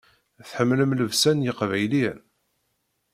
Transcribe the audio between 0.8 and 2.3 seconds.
llebsa n yeqbayliyen?